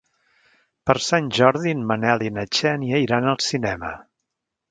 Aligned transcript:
Per 0.89 0.95
Sant 1.07 1.27
Jordi 1.39 1.75
en 1.75 1.83
Manel 1.91 2.25
i 2.29 2.33
na 2.39 2.47
Xènia 2.61 3.03
iran 3.05 3.31
al 3.35 3.39
cinema. 3.51 3.93